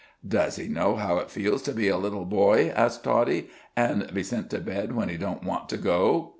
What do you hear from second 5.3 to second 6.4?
want to go?"